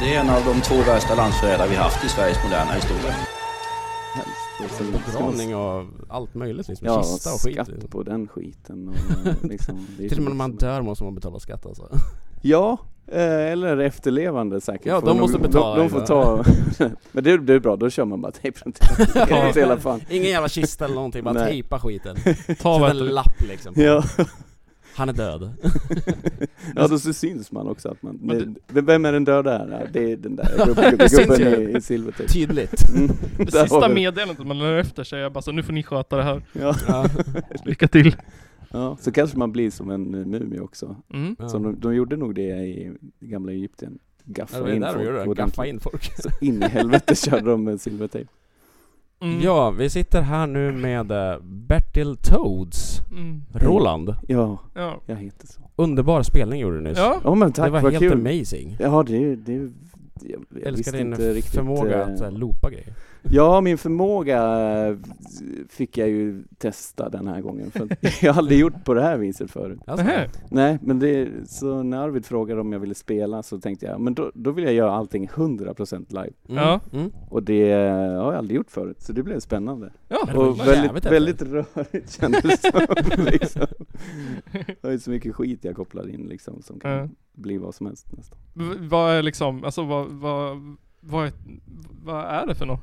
[0.00, 3.14] Det är en av de två värsta landsförrädare vi haft i Sveriges moderna historia.
[5.06, 6.86] Begravning och allt möjligt liksom.
[6.86, 7.54] Ja, Kista och skit.
[7.54, 7.90] skatt liksom.
[7.90, 8.88] på den skiten.
[8.88, 11.38] Och, eh, liksom, det är Till och med när man liksom- dör måste man betala
[11.40, 11.88] skatt alltså.
[12.42, 12.78] Ja,
[13.12, 13.22] eh,
[13.52, 14.86] eller efterlevande säkert.
[14.86, 16.44] Ja, de måste betala De, de får ta...
[17.12, 18.80] Men det, det är bra, då kör man bara tejp runt
[19.56, 20.00] hela- fan.
[20.10, 22.16] Ingen jävla kista eller någonting, bara tejpa skiten.
[22.62, 23.72] Ta en lapp liksom.
[23.76, 24.02] Ja.
[24.94, 25.50] Han är död.
[26.74, 28.18] ja, då så syns man också att man...
[28.22, 29.80] Men det, vem är den döda här?
[29.80, 32.32] Ja, det är den där gubben, i, i silvertejp.
[32.32, 32.88] Tydligt.
[32.88, 36.16] Mm, Det sista meddelandet man lämnar efter sig är bara så nu får ni sköta
[36.16, 36.42] det här.
[36.52, 36.74] Ja.
[36.88, 37.06] Ja.
[37.64, 38.16] Lycka till.
[38.70, 40.96] ja, så kanske man blir som en eh, mumie också.
[41.12, 41.36] Mm.
[41.38, 41.48] Ja.
[41.48, 43.98] Så de, de gjorde nog det i gamla Egypten.
[44.24, 46.12] Ja, Gaffa det var in folk gaffa in folk.
[46.22, 48.30] Så in i helvete körde de med silvertejp.
[49.22, 49.40] Mm.
[49.40, 53.00] Ja, vi sitter här nu med eh, Bertil Toads.
[53.10, 53.42] Mm.
[53.52, 54.14] Roland.
[54.28, 55.00] Ja, Ja.
[55.06, 55.60] jag heter så.
[55.76, 56.98] Underbar spelning gjorde du nyss.
[56.98, 57.20] Ja.
[57.24, 58.12] Ja men tack, det var helt kul.
[58.12, 58.76] amazing.
[58.80, 59.70] Ja det, det, jag,
[60.22, 62.94] jag Jag älskar din inte riktigt, förmåga att eh, loopa grejer.
[63.22, 64.42] Ja, min förmåga
[64.86, 64.96] eh,
[65.68, 67.70] fick jag ju testa den här gången.
[67.70, 67.88] För
[68.24, 69.78] jag har aldrig gjort på det här viset förut.
[69.86, 70.06] Alltså.
[70.50, 74.14] Nej, men det, så när Arvid frågade om jag ville spela så tänkte jag, men
[74.14, 76.30] då, då vill jag göra allting 100% live.
[76.48, 76.80] mm, Ja.
[76.92, 77.12] Mm.
[77.30, 79.92] Och det har jag aldrig gjort förut, så det blev spännande.
[80.08, 80.18] Ja.
[80.26, 83.24] det Och väldigt, väldigt rörigt kändes det som.
[83.24, 83.66] Liksom.
[84.66, 87.08] Det var ju så mycket skit jag kopplar in liksom, som kan Ja.
[87.32, 88.38] bli vad som helst nästan.
[88.54, 91.32] V- Vad är liksom, alltså vad, vad, vad, är,
[92.04, 92.80] vad är det för något?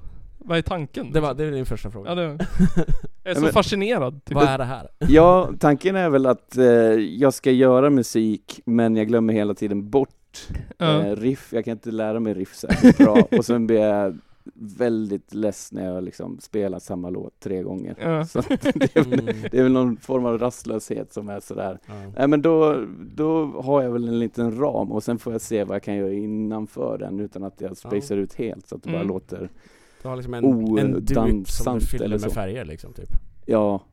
[0.47, 1.11] Vad är tanken?
[1.11, 2.09] Det var, det är din första fråga.
[2.09, 2.23] Ja, det,
[3.23, 4.25] jag är så men- fascinerad.
[4.25, 4.35] Typ.
[4.35, 4.87] Vad är det här?
[5.07, 9.89] Ja, tanken är väl att eh, jag ska göra musik, men jag glömmer hela tiden
[9.89, 10.09] bort
[10.77, 11.01] Ja.
[11.03, 11.53] eh, riff.
[11.53, 13.27] Jag kan inte lära mig riff särskilt bra.
[13.37, 14.17] Och sen blir jag
[14.77, 17.95] väldigt less när jag liksom spelar samma låt tre gånger.
[18.01, 18.25] Ja.
[18.25, 19.35] Så att det, är väl, Mm.
[19.51, 21.79] det är väl någon form av rastlöshet som är sådär.
[21.85, 21.93] Ja.
[22.17, 22.83] Nej men då,
[23.15, 25.95] då har jag väl en liten ram och sen får jag se vad jag kan
[25.95, 29.07] göra innanför den utan att jag spacear ut helt så att det bara Mm.
[29.07, 29.49] låter,
[30.07, 32.29] Du har liksom en, Oh, en drip som du fyller med så.
[32.29, 33.09] färger liksom typ.
[33.45, 33.83] ja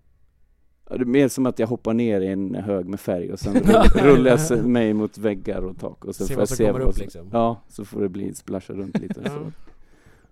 [0.91, 3.55] det är mer som att jag hoppar ner i en hög med färg och sen
[3.63, 6.81] rull- rullar jag mig mot väggar och tak och så Se får jag se kommer
[6.81, 7.29] vad upp som- liksom.
[7.33, 9.31] Ja, så får det bli splasha runt lite Ja.
[9.31, 9.53] så.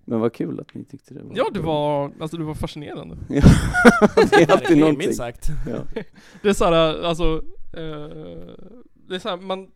[0.04, 3.16] Men vad kul att ni tyckte det var ja, du var, alltså du var fascinerande.
[3.28, 3.42] Ja,
[4.30, 4.98] det är alltid någonting.
[5.06, 5.48] minst sagt.
[5.66, 6.00] Ja.
[6.42, 8.54] Det är såhär, alltså, eh,
[9.08, 9.68] det är såhär, man,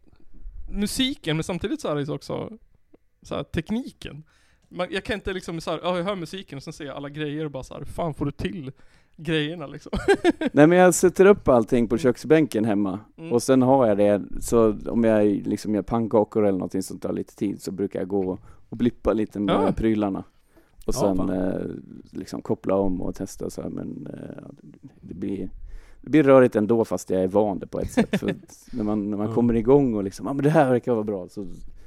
[0.70, 2.50] musiken men samtidigt så är det också
[3.22, 4.22] såhär, tekniken.
[4.68, 7.08] Man, jag kan inte liksom såhär, ja jag hör musiken och sen ser jag alla
[7.08, 8.72] grejer och bara såhär, hur fan får du till
[9.16, 9.92] grejerna liksom?
[10.52, 13.32] Nej men jag sätter upp allting på köksbänken hemma Mm.
[13.32, 17.12] och sen har jag det, så om jag liksom gör pannkakor eller någonting som tar
[17.12, 18.38] lite tid så brukar jag gå
[18.68, 19.72] och blippa lite med Ja.
[19.72, 20.24] prylarna.
[20.86, 21.60] Och Ja, sen eh,
[22.10, 24.44] liksom koppla om och testa så här, men eh,
[25.00, 25.50] det blir
[26.00, 28.08] det blir rörigt ändå fast jag är van det på ett sätt.
[28.20, 28.34] För
[28.72, 29.34] när man, när man Ja.
[29.34, 31.46] kommer igång och liksom, ja ah, men det här verkar vara bra, så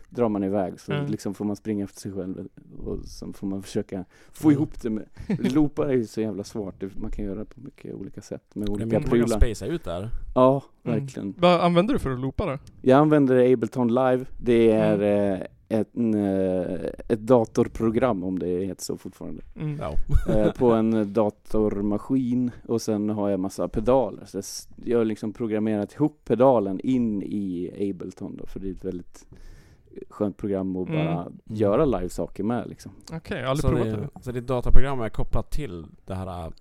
[0.09, 0.80] drar man iväg.
[0.80, 1.06] Så Mm.
[1.12, 2.47] liksom får man springa efter sig själv
[2.86, 5.06] och sen får man försöka få ihop det med,
[5.53, 8.68] loopar är ju så jävla svårt, det, man kan göra på mycket olika sätt med
[8.68, 9.38] Det olika mycket man kan prylar.
[9.53, 10.09] spacea ut där.
[10.36, 11.00] Ja, Mm.
[11.00, 11.34] verkligen.
[11.38, 12.59] Vad använder du för att loopa det?
[12.81, 14.25] Jag använder Ableton Live.
[14.42, 15.34] Det är Mm.
[15.42, 19.78] eh, ett, en, eh, ett datorprogram, om det heter så fortfarande, Mm.
[19.81, 19.94] Ja.
[20.34, 24.25] eh, på en datormaskin och sen har jag massa pedaler.
[24.25, 24.42] Så
[24.86, 29.25] jag har liksom programmerat ihop pedalen in i Ableton då, för det är ett väldigt
[30.10, 31.06] skönt program att Mm.
[31.06, 32.92] bara göra live-saker med liksom.
[33.14, 34.10] Okej, jag har aldrig Så, provat det.
[34.16, 36.52] det, så ditt dataprogram är kopplat till det här äh,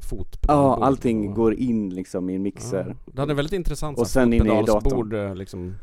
[0.00, 0.78] fotpedalbordet?
[0.80, 2.86] Ja, allting Och- går in liksom i en mixer.
[3.06, 3.12] Ja.
[3.12, 5.74] Det hade väldigt intressant Och sen in i fotpedalsbord, äh, liksom.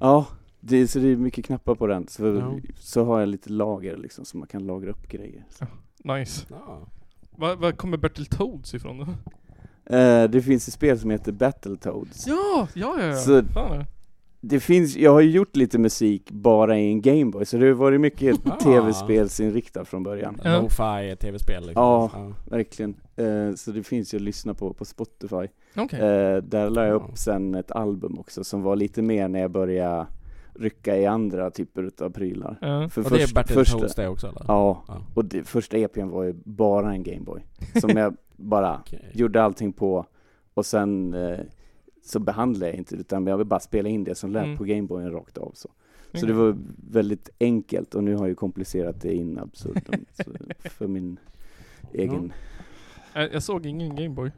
[0.00, 0.26] Ja,
[0.60, 2.08] det, så det är mycket knappar på den.
[2.08, 2.58] Så, Ja.
[2.78, 5.44] så har jag lite lager liksom, så man kan lagra upp grejer.
[5.50, 5.64] Så.
[6.14, 6.46] Nice.
[6.50, 6.88] Ja.
[7.30, 9.06] Var, var kommer Bertil Toads ifrån då?
[9.96, 12.26] Eh, det finns ett spel som heter Battletoads.
[12.26, 13.06] Ja, ja, ja.
[13.06, 13.14] ja.
[13.16, 13.84] Så- Fan, ja.
[14.42, 17.72] Det finns, jag har ju gjort lite musik bara i en Gameboy, så det har
[17.72, 18.56] varit mycket Ah.
[18.56, 20.40] tv-spelsinriktat från början.
[20.44, 20.60] Ja.
[20.60, 21.82] Lo-fi tv-spel liksom.
[21.82, 22.10] Ja.
[22.50, 22.94] Verkligen.
[23.16, 25.48] Eh, så det finns ju att lyssna på på Spotify.
[25.76, 26.00] Okej.
[26.00, 26.94] Eh, där la jag Ja.
[26.94, 30.06] upp sen ett album också som var lite mer när jag började
[30.54, 32.58] rycka i andra typer utav prylar.
[32.60, 32.88] Ja.
[32.88, 34.44] För Och det är först- Bertil det också eller?
[34.48, 34.84] Ja,
[35.14, 37.40] och det, första EPn var ju bara en Gameboy.
[37.80, 39.10] Som jag bara Okej.
[39.14, 40.06] gjorde allting på
[40.54, 41.38] och sen eh,
[42.02, 44.56] så behandlade jag inte utan jag vill bara spela in det som lät Mm.
[44.58, 45.70] på Gameboyen rakt av så.
[46.14, 46.28] Så Mm.
[46.36, 46.56] det var
[46.90, 50.04] väldigt enkelt och nu har jag ju komplicerat det in absurdum
[50.64, 51.18] för min
[51.92, 52.32] egen...
[53.14, 54.30] Jag, jag såg ingen Gameboy.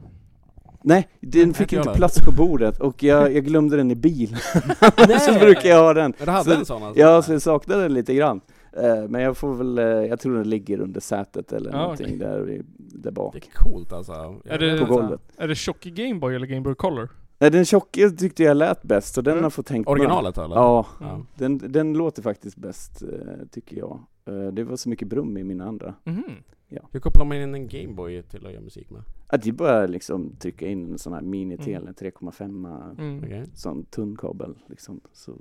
[0.85, 4.39] Nej, den fick inte plats på bordet och jag, jag glömde den i bilen.
[5.19, 6.13] så brukar jag ha den.
[6.19, 7.01] Ja, Du hade Så- en sån alltså?
[7.01, 8.41] Ja, så jag saknade den lite grann.
[8.77, 12.05] Eh, men jag får väl, eh, jag tror den ligger under sätet eller Ja, någonting
[12.05, 12.17] okej.
[12.17, 13.33] där, där bak.
[13.33, 14.11] Det är coolt alltså.
[14.45, 15.21] Jag Är det- På golvet.
[15.37, 17.09] Är det tjock Gameboy eller Gameboy Color?
[17.43, 19.43] Nej, den tjocka tyckte jag lät bäst, så den Mm.
[19.43, 19.87] har fått med.
[19.87, 20.55] Originalet eller?
[20.55, 21.21] Ja, Ja.
[21.35, 23.99] den, den låter faktiskt bäst, eh, tycker jag.
[24.25, 25.93] Eh, Det var så mycket brum i mina andra.
[26.03, 26.23] Mhm.
[26.91, 29.01] Hur kopplar man in en Gameboy till att göra musik med?
[29.27, 32.65] Att det bara liksom trycka in en sån här mini-tele, 3,5
[32.97, 33.23] Mm.
[33.23, 33.45] Okej.
[33.53, 35.33] sån tunn kabel liksom, så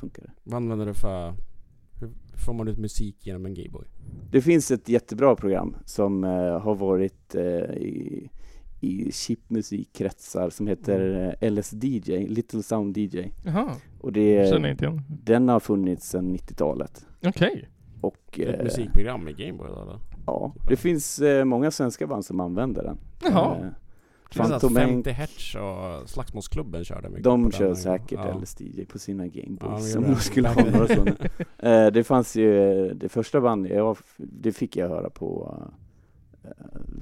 [0.00, 0.30] funkar det.
[0.44, 1.34] Vad använder du för...
[2.00, 2.10] Hur
[2.46, 3.84] får man ut musik genom en Gameboy?
[4.30, 7.42] Det finns ett jättebra program som eh, har varit eh,
[7.76, 8.30] i,
[8.80, 13.18] i chipmusikkretsar som heter eh, LSDJ, Little Sound DJ.
[13.44, 15.02] Jaha, Och det, känner inte igen.
[15.08, 17.06] den har funnits sedan 90-talet.
[17.26, 17.68] Okej.
[18.00, 19.98] Och är ett eh, musikprogram i Gameboy eller?
[20.26, 22.98] ja, det finns eh, många svenska band som använder den.
[23.24, 23.56] Jaha.
[23.56, 23.62] Eh,
[24.34, 25.04] Det är så att Phantom Inc.
[25.06, 27.76] 50 Hertz och Slagsmålsklubben körde mycket De på kör den.
[27.76, 28.38] säkert ja.
[28.38, 30.16] LSDJ på sina Ja, Gameboys de om de det.
[30.20, 31.16] skulle ha några sådana.
[31.58, 35.54] Eh, det fanns ju, eh, det första bandet, jag, det fick jag höra på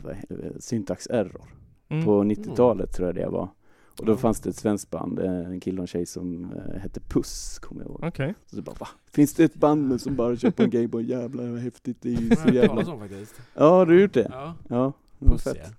[0.05, 1.43] he- eh, Syntax Error.
[1.88, 2.04] Mm.
[2.04, 3.48] På 90-talet tror jag det var.
[4.00, 6.80] Och då fanns det ett svenskt band, eh, en kille och en tjej som eh,
[6.80, 8.00] hette Puss, kommer jag ihåg.
[8.04, 8.34] Okej.
[8.46, 8.88] Så bara va?
[9.10, 11.10] Finns det ett band som bara på en Gameboy?
[11.10, 12.82] Jävlar vad häftigt, det är ju så har jävla...
[13.54, 14.28] Ja, har du gjort det?
[14.30, 15.56] Ja, Ja, Puss fett.
[15.62, 15.70] ja.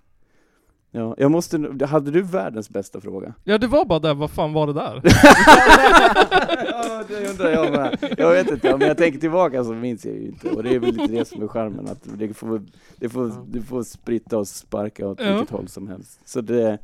[0.92, 3.34] Ja, jag måste, hade du världens bästa fråga?
[3.44, 5.01] Ja det var bara där, vad fan var det där?
[6.72, 8.16] ja, det undrar jag med.
[8.18, 10.50] Jag vet inte, om jag tänker tillbaka så minns jag ju inte.
[10.50, 12.62] Och det är väl lite det som är charmen, att det får,
[12.95, 15.31] det får, du får spritta och sparka åt Ja.
[15.34, 16.19] vilket håll som helst.
[16.25, 16.78] Så det,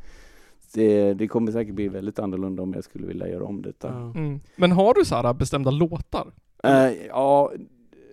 [0.73, 3.89] det, det kommer säkert bli väldigt annorlunda om jag skulle vilja göra om detta.
[3.89, 4.39] Mm.
[4.55, 6.27] Men har du så här bestämda låtar?
[6.63, 7.51] Eh, ja,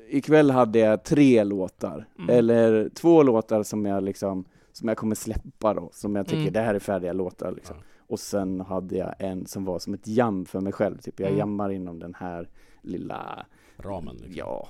[0.09, 2.07] ikväll hade jag tre låtar.
[2.19, 2.31] Mm.
[2.37, 6.53] Eller två låtar som jag liksom som jag kommer släppa då, som jag tycker Mm.
[6.53, 7.77] det här är färdiga låtar liksom.
[7.79, 7.85] Ja.
[8.07, 11.27] Och sen hade jag en som var som ett jam för mig själv, typ jag
[11.29, 11.39] Mm.
[11.39, 12.49] jammar inom den här
[12.83, 13.47] lilla,
[13.77, 14.35] Ramen liksom.
[14.35, 14.69] ja.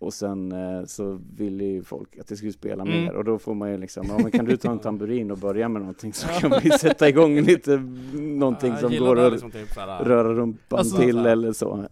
[0.00, 3.04] Och sen eh, så ville ju folk att jag skulle spela Mm.
[3.04, 5.38] mer och då får man ju liksom, ja men kan du ta en tamburin och
[5.38, 7.76] börja med någonting så kan vi sätta igång lite,
[8.14, 11.26] någonting Ja, som går att liksom typ såhär, röra rumpan Alltså, till såhär.
[11.28, 11.86] eller så.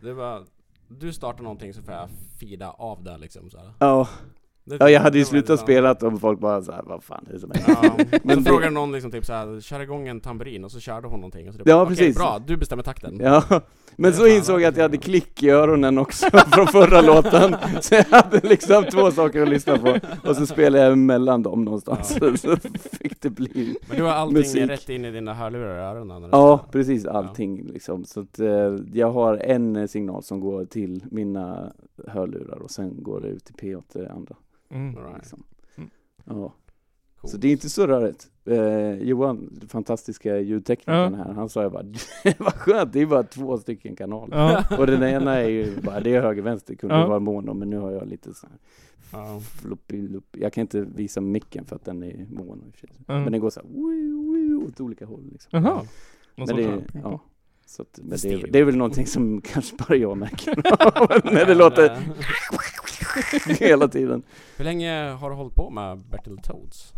[0.00, 0.42] Det var,
[0.88, 2.08] du startar någonting så får jag
[2.38, 3.72] fida av det liksom såhär.
[3.78, 4.08] Ja,
[4.64, 7.40] ja jag hade ju det slutat spela om folk bara såhär, vad fan är det
[7.40, 7.78] som händer?
[7.82, 10.80] Ja, men så det- frågade någon liksom typ såhär, kör igång en tamburin och så
[10.80, 12.16] körde hon någonting och så typ, Ja, "Okej, precis.
[12.16, 13.18] bra, du bestämmer takten.
[13.20, 13.42] Ja,
[13.96, 17.94] men så insåg jag att jag hade klick i öronen också från förra låten Så
[17.94, 19.98] jag hade liksom två saker att lyssna på
[20.28, 22.36] Och så spelade jag mellan dem någonstans Ja.
[22.36, 22.56] Så
[23.00, 24.70] fick det bli Men du har allting Musik.
[24.70, 26.28] rätt in i dina hörlurar i öronen?
[26.32, 31.04] Ja, precis allting liksom Så att eh, jag har en eh, signal som går till
[31.10, 31.72] mina
[32.08, 34.36] hörlurar och sen går det ut till P8 till det andra
[34.72, 34.94] Mm.
[35.16, 35.42] Liksom.
[35.76, 35.90] Mm.
[36.24, 36.52] Ja,
[37.20, 37.30] Coolt.
[37.30, 41.84] så det är inte så rörigt eh, Johan, fantastiska ljudteknikern här, han sa ju bara
[42.38, 44.76] Vad skönt, det är bara två stycken kanaler Ja.
[44.78, 47.06] Och den ena är ju bara, det är höger vänster kunde Ja.
[47.06, 48.56] vara mono men nu har jag lite så här
[49.12, 49.40] Ja.
[49.40, 50.24] floppy loop.
[50.32, 52.86] Jag kan inte visa micken för att den är mono i.
[53.08, 53.22] Mm.
[53.22, 55.64] Men den går så här wii, wii, åt olika håll liksom.
[55.64, 55.82] Jaha.
[56.36, 57.20] Men det, är- ja.
[57.66, 60.56] Så att, men det, är, det är väl någonting som kanske bara jag märker
[61.34, 61.98] när det låter
[63.58, 64.22] hela tiden.
[64.56, 66.92] Hur länge har du hållit på med Bertil Toads?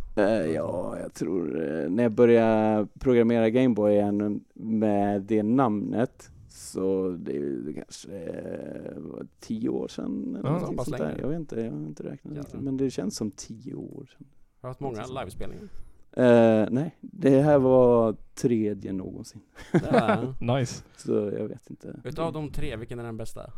[0.55, 7.37] Ja, jag tror eh, när jag började programmera Gameboy igen med det namnet så det
[7.37, 11.17] är kanske eh, vad, tio år sedan eller Ja, sånt där.
[11.21, 14.27] Jag vet inte, jag har inte räknat ut, men det känns som tio år sedan.
[14.61, 15.69] Har du haft många livespelningar?
[16.13, 19.41] Eh, nej, det här var tredje någonsin.
[19.73, 20.35] Ja.
[20.57, 20.85] Nice.
[20.97, 22.01] Så jag vet inte.
[22.05, 23.51] Utav de tre, vilken är den bästa?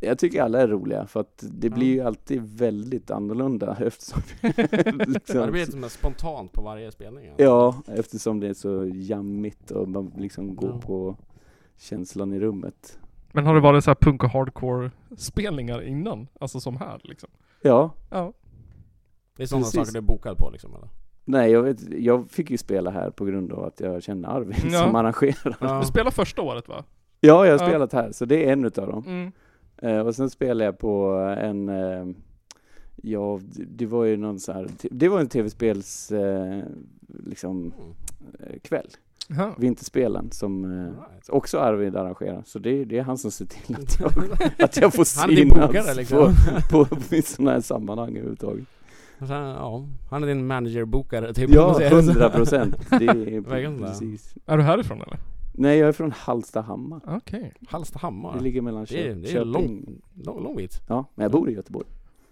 [0.00, 1.74] Jag tycker alla är roliga för att det Ja.
[1.74, 4.52] blir ju alltid väldigt annorlunda eftersom Ja,
[5.06, 7.42] liksom, det blir lite som en spontant på varje spelning alltså.
[7.44, 10.80] Ja, eftersom det är så jammigt och man liksom går Ja.
[10.80, 11.16] på
[11.78, 12.98] känslan i rummet.
[13.32, 16.26] Men har det varit så här punk och hardcore spelningar innan?
[16.40, 17.28] Alltså som här liksom?
[17.62, 18.32] Ja, Ja.
[19.36, 19.78] Det är sådana Precis.
[19.80, 20.88] saker du är bokad på liksom eller?
[21.24, 24.56] nej jag vet, jag fick ju spela här på grund av att jag känner Arvid
[24.72, 24.82] Ja.
[24.84, 25.80] som arrangerar.
[25.80, 26.84] Du spelade första året va?
[27.20, 27.68] Ja, jag har Ja.
[27.68, 29.04] spelat här, så det är en utav dem.
[29.06, 29.32] Mm.
[29.82, 32.06] Eh, och sen spelade jag på en, eh,
[33.02, 36.58] ja, det- var ju någon så här, det var en tv-spels, eh,
[37.26, 37.72] liksom, Mm.
[38.40, 38.88] eh, kväll.
[39.28, 39.54] Jaha.
[39.58, 40.92] Vinterspelen som eh,
[41.28, 42.42] också Arvid arrangerar.
[42.46, 44.12] Så det, det är han som ser till att jag,
[44.64, 46.34] att jag får synas liksom.
[46.70, 48.64] på, på, i sådana här sammanhang överhuvudtaget.
[49.18, 51.50] Sen, ja, han är din manager-bokare typ.
[51.50, 52.76] Ja, hundra procent.
[52.90, 54.34] Det är precis.
[54.46, 55.18] Är du härifrån eller?
[55.52, 57.00] Nej, jag är från Hallstahammar.
[57.06, 57.52] Okej.
[57.68, 58.34] Hallstahammar.
[58.36, 59.52] Det ligger mellan Det är, Kö- det är Köping.
[59.52, 60.80] lång, lång, lång bit.
[60.88, 61.86] Ja, men jag bor i Göteborg.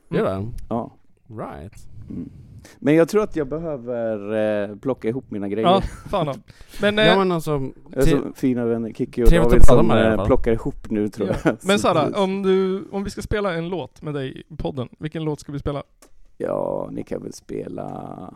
[0.09, 0.49] Det är det?
[0.69, 0.91] Ja.
[1.29, 1.87] Right.
[2.11, 2.31] Mm.
[2.79, 4.33] Men jag tror att jag behöver
[4.71, 5.69] eh, plocka ihop mina grejer.
[5.69, 6.35] Ja, fan då.
[6.83, 7.51] Men, eh, Ja men alltså,
[7.91, 10.03] Jag är till, så fina vänner, Kikki och Trevligt att David prata som med dig
[10.05, 10.27] i alla eh, fall.
[10.27, 11.35] plockar ihop nu tror Ja.
[11.45, 11.57] jag.
[11.67, 14.89] men Så- Sara, om du, om vi ska spela en låt med dig i podden,
[14.99, 15.83] vilken låt ska vi spela?
[16.37, 18.35] Ja, ni kan väl spela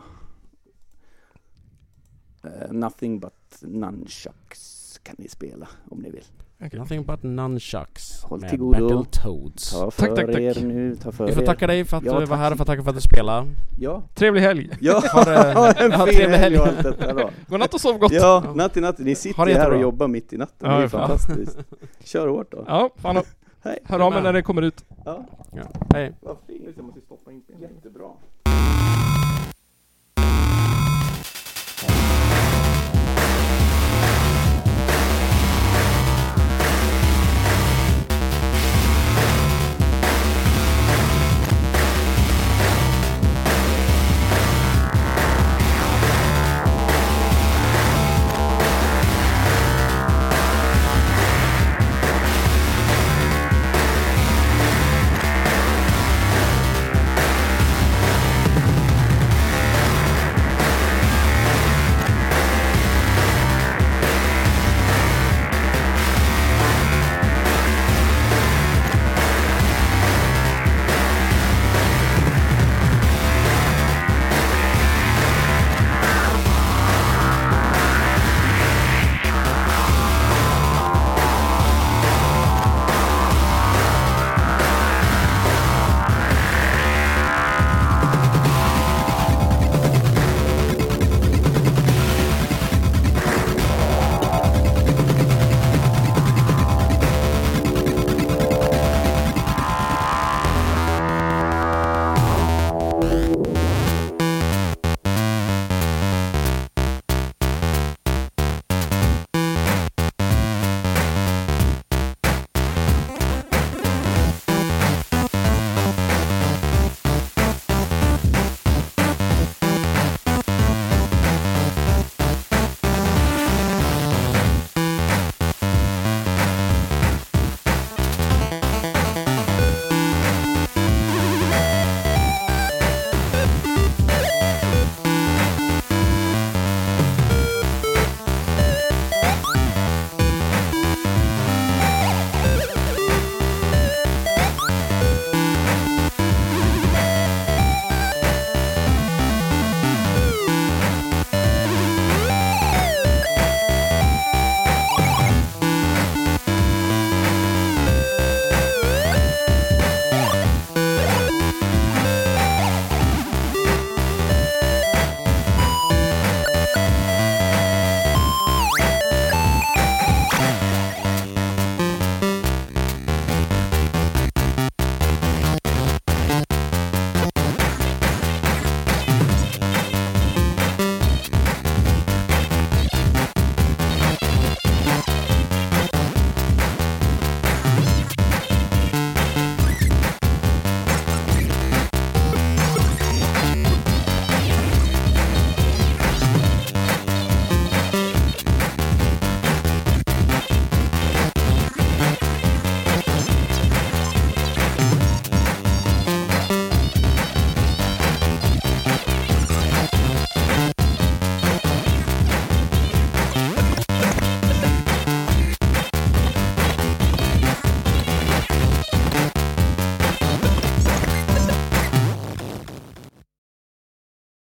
[2.43, 6.23] eh, Nothing but nunchucks kan ni spela om ni vill.
[6.65, 6.79] Okej.
[6.79, 8.23] Nothing but nunchucks.
[8.23, 8.89] Håll med till godo.
[8.89, 9.71] Battletoads.
[9.71, 10.35] Ta för Tack, tack, tack.
[10.41, 11.45] er nu, ta för Vi får er.
[11.45, 13.01] tacka dig för att Ja, du var här och för att tacka för att du
[13.01, 13.47] spelade.
[13.79, 14.69] Ja, Trevlig helg!
[14.81, 15.01] ja.
[15.13, 17.29] Ha det- ha en ha fin trevlig helg och allt detta då.
[17.47, 18.11] Godnatt och sov gott!
[18.11, 18.53] Ja, Ja.
[18.53, 18.99] natt i natt.
[18.99, 20.71] Ni sitter ju här och jobbar mitt i natten.
[20.71, 21.07] Ja, det är fan.
[21.07, 21.57] fantastiskt.
[22.03, 22.63] Kör hårt då.
[22.67, 23.23] Ja, fan
[23.63, 23.79] Hej.
[23.85, 24.85] hör av mig när det kommer ut.
[25.05, 25.61] Ja, Ja.
[25.93, 26.13] Hej.
[26.21, 27.49] vad fint.
[27.61, 28.07] Jättebra.